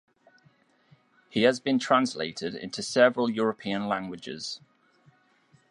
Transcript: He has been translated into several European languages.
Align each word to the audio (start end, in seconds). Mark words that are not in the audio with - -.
He 1.29 1.43
has 1.43 1.59
been 1.59 1.77
translated 1.77 2.55
into 2.55 2.81
several 2.81 3.29
European 3.29 3.87
languages. 3.87 4.59